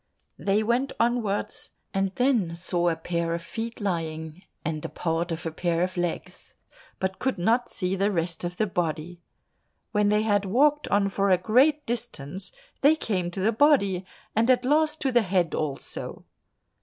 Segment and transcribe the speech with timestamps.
[0.39, 5.51] They went onwards, and then saw a pair of feet lying and part of a
[5.51, 6.55] pair of legs,
[6.99, 9.21] but could not see the rest of the body.
[9.91, 12.51] When they had walked on for a great distance,
[12.81, 14.03] they came to the body,
[14.35, 16.25] and at last to the head also.